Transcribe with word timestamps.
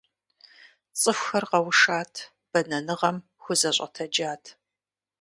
ЦӀыхухэр 0.99 1.45
къэушат, 1.51 2.13
бэнэныгъэм 2.51 3.17
хузэщӀэтэджат. 3.41 4.43